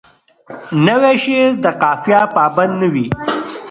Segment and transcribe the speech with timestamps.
[0.85, 3.07] نوی شعر د قافیه پابند نه وي.